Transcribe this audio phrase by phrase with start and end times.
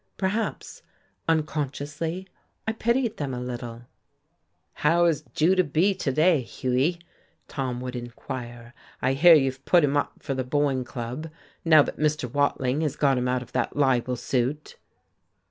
[0.17, 0.81] Perhaps,
[1.27, 2.27] unconsciously,
[2.67, 3.83] I pitied them a little.
[4.81, 5.93] "How is Judah B.
[5.93, 7.01] to day, Hughie?"
[7.47, 8.73] Tom would inquire.
[8.99, 11.29] "I hear you've put him up for the Boyne Club,
[11.63, 12.27] now that Mr.
[12.33, 14.75] Watling has got him out of that libel suit."